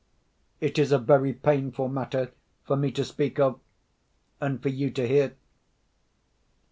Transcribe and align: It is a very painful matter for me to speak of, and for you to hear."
It 0.59 0.79
is 0.79 0.91
a 0.91 0.97
very 0.97 1.31
painful 1.31 1.87
matter 1.87 2.31
for 2.63 2.75
me 2.75 2.89
to 2.89 3.05
speak 3.05 3.39
of, 3.39 3.59
and 4.39 4.59
for 4.59 4.69
you 4.69 4.89
to 4.89 5.07
hear." 5.07 5.35